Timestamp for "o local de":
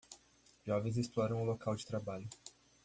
1.43-1.85